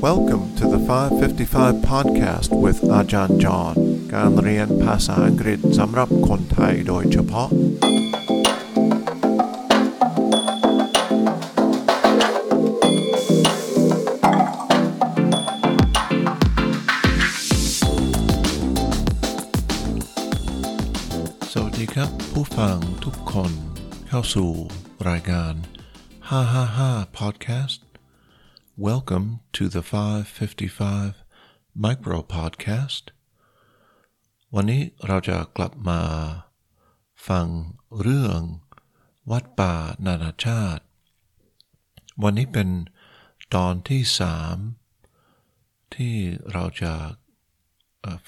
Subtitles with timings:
[0.00, 3.74] Welcome to the 555 podcast with อาจารย์จอห์น
[4.14, 7.48] การเรียนภาษาอังกฤษสำหรับคนไทยโดยเฉพาะ
[21.52, 23.52] สวัสดีครับ ผู้ฟังทุกคน
[24.08, 24.50] เข้าสู่
[25.08, 25.54] รายการ
[26.40, 27.87] 555 podcast
[28.80, 31.24] Welcome to the 555
[31.84, 33.04] micro podcast
[34.54, 36.00] วันนี้เราจะกลับมา
[37.28, 37.46] ฟัง
[38.02, 38.40] เรื่อง
[39.30, 39.74] วัดป่า
[40.06, 40.84] นานาชาติ
[42.22, 42.68] วันนี้เป็น
[43.54, 44.56] ตอนที่สาม
[45.94, 46.14] ที่
[46.52, 46.94] เราจะ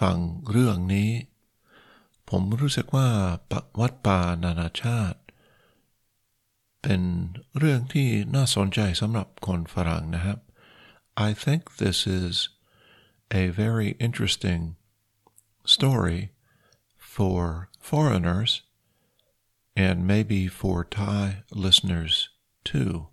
[0.00, 0.16] ฟัง
[0.50, 1.10] เรื่องนี้
[2.30, 3.08] ผมรู้สึกว่า
[3.50, 5.18] ปะวัดป่านานาชาติ
[6.81, 7.01] เป็น
[7.57, 10.39] เรื่องที่น่าสนใจสำหรับคนฝรั่งนะครับ
[11.27, 12.49] I think this is
[13.31, 14.61] a very interesting
[15.65, 16.21] story
[16.97, 18.61] for foreigners
[19.75, 22.29] and maybe for Thai listeners
[22.63, 23.07] too.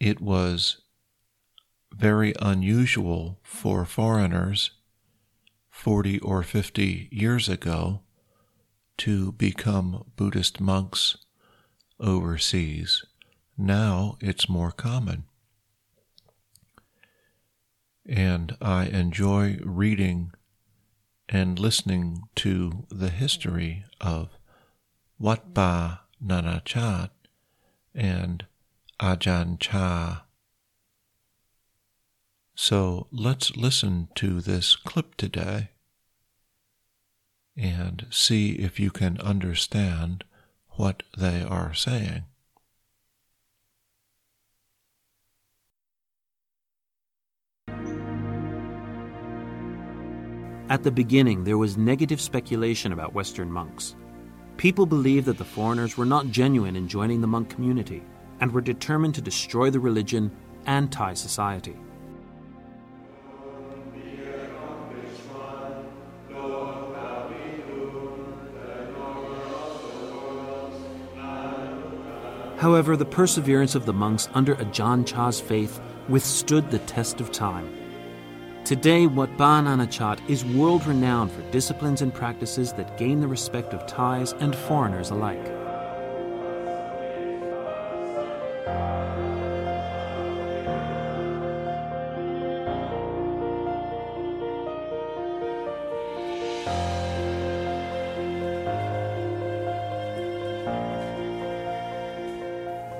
[0.00, 0.82] It was
[1.92, 4.72] very unusual for foreigners
[5.70, 8.00] 40 or 50 years ago
[8.99, 11.15] to become Buddhist monks
[12.01, 13.05] overseas.
[13.57, 15.23] Now it's more common.
[18.05, 20.33] And I enjoy reading
[21.29, 24.29] and listening to the history of
[25.17, 27.11] Wat Ba Nana Nanachat
[27.95, 28.45] and
[28.99, 30.23] Ajahn Chah.
[32.53, 35.69] So let's listen to this clip today
[37.59, 40.23] and see if you can understand
[40.71, 42.23] what they are saying.
[50.69, 53.95] At the beginning, there was negative speculation about Western monks.
[54.57, 58.03] People believed that the foreigners were not genuine in joining the monk community
[58.39, 60.31] and were determined to destroy the religion
[60.67, 61.75] and Thai society.
[72.59, 77.73] However, the perseverance of the monks under Ajahn Chah's faith withstood the test of time.
[78.65, 83.73] Today, Wat Ba Nanachat is world renowned for disciplines and practices that gain the respect
[83.73, 85.58] of Thais and foreigners alike.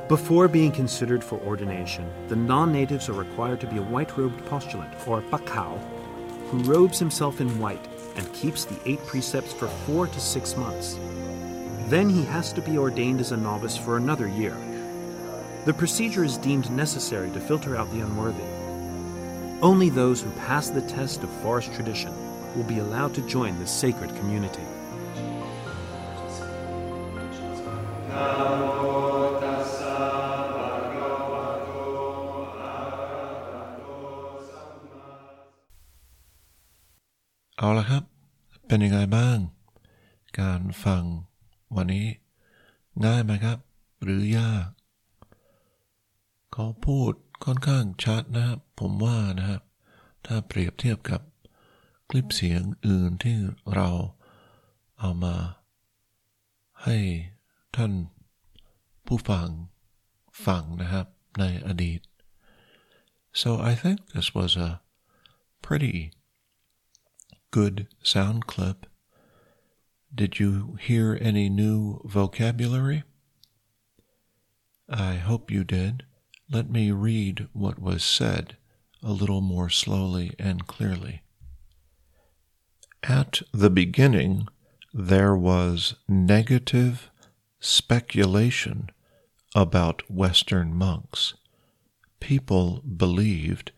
[0.09, 4.43] Before being considered for ordination, the non natives are required to be a white robed
[4.47, 5.79] postulant, or bakao,
[6.47, 10.97] who robes himself in white and keeps the eight precepts for four to six months.
[11.89, 14.57] Then he has to be ordained as a novice for another year.
[15.65, 18.49] The procedure is deemed necessary to filter out the unworthy.
[19.61, 22.15] Only those who pass the test of forest tradition
[22.55, 24.63] will be allowed to join this sacred community.
[37.61, 38.03] เอาละครับ
[38.67, 39.37] เป็นยังไงบ้าง
[40.39, 41.03] การฟัง
[41.75, 42.07] วันนี้
[43.05, 43.57] ง่ายไหมครับ
[44.03, 44.69] หรือยาก
[46.53, 47.11] เขาพูด
[47.45, 49.61] ค่อนข้างชัดนะครับ ผมว่านะครับ
[50.25, 51.21] ถ้าเปรียบเทียบกับ
[52.09, 53.37] คลิปเสียงอื่นที่
[53.75, 53.89] เรา
[54.99, 55.35] เอามา
[56.83, 56.97] ให้
[57.75, 57.93] ท่าน
[59.05, 59.47] ผู้ฟัง
[60.45, 61.07] ฟังนะครับ
[61.39, 62.01] ในอดีต
[63.41, 64.69] so I think this was a
[65.65, 65.97] pretty
[67.51, 68.85] good sound clip.
[70.13, 73.03] Did you hear any new vocabulary?
[74.89, 76.03] I hope you did.
[76.51, 78.57] Let me read what was said
[79.03, 81.21] a little more slowly and clearly.
[83.03, 84.47] At the beginning,
[84.93, 87.09] there was negative
[87.59, 88.89] speculation
[89.55, 91.35] about Western monks.
[92.19, 93.71] People believed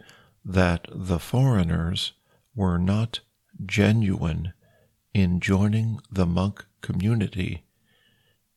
[0.44, 2.14] that the foreigners
[2.56, 3.20] were not
[3.66, 4.54] genuine
[5.14, 7.64] in joining the monk community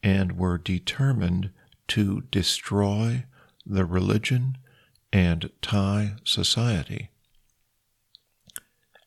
[0.03, 1.51] and were determined
[1.89, 3.25] to destroy
[3.67, 4.59] the religion
[5.13, 7.11] and Thai society.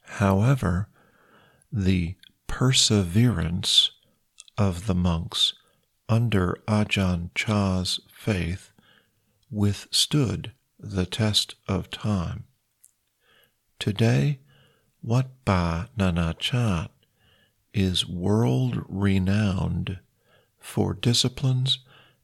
[0.03, 0.89] However,
[1.71, 2.15] the
[2.47, 3.91] perseverance
[4.57, 5.53] of the monks
[6.09, 8.71] under Ajahn Chah's faith
[9.51, 12.45] withstood the test of time.
[13.79, 14.39] Today,
[15.07, 16.89] Wat Ba Nanachat
[17.73, 19.99] is world renowned
[20.59, 21.79] for disciplines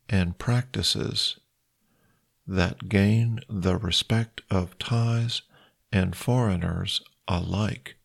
[0.09, 1.39] and practices
[2.45, 5.43] that gain the respect of Thais
[5.93, 7.95] and foreigners alike.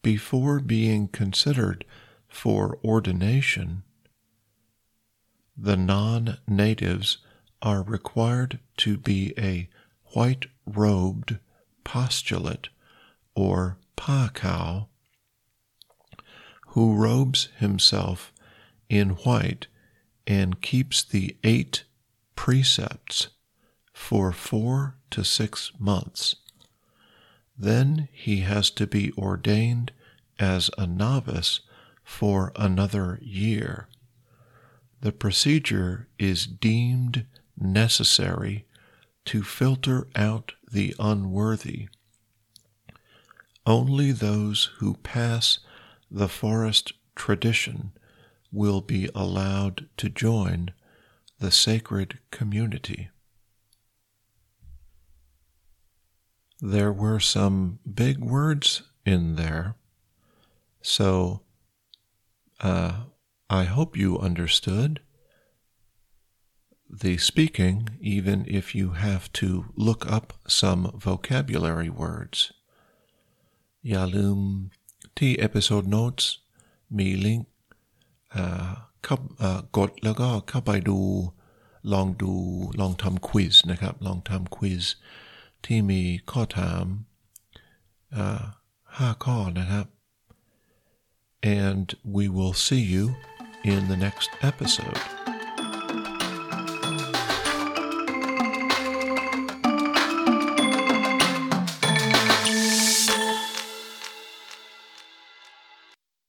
[0.00, 1.84] Before being considered
[2.28, 3.82] for ordination,
[5.56, 7.18] the non natives
[7.60, 9.68] are required to be a
[10.14, 11.40] white robed
[11.82, 12.68] postulate
[13.40, 14.86] or pakau
[16.68, 18.32] who robes himself
[18.90, 19.66] in white
[20.26, 21.84] and keeps the eight
[22.36, 23.28] precepts
[23.94, 26.36] for four to six months.
[27.56, 29.92] Then he has to be ordained
[30.38, 31.60] as a novice
[32.04, 33.88] for another year.
[35.00, 37.24] The procedure is deemed
[37.58, 38.66] necessary
[39.24, 41.88] to filter out the unworthy.
[43.70, 45.60] Only those who pass
[46.10, 47.92] the forest tradition
[48.50, 50.72] will be allowed to join
[51.38, 53.10] the sacred community.
[56.60, 59.76] There were some big words in there,
[60.82, 61.42] so
[62.58, 63.04] uh,
[63.48, 64.98] I hope you understood
[66.90, 72.52] the speaking, even if you have to look up some vocabulary words.
[73.91, 74.41] Yalum
[75.17, 76.25] T episode notes
[76.97, 77.49] มีลิงก์
[79.03, 79.17] เข้า
[79.77, 80.99] กดแล้วก็เข้าไปดู
[81.93, 82.33] ลองดู
[82.79, 84.83] ลองทำควิสนะครับลองทำควิส
[85.65, 86.85] ที่มีข้อถาม
[88.97, 89.85] ห้าข้อนะครับ
[91.63, 91.85] and
[92.15, 93.05] we will see you
[93.73, 95.01] in the next episode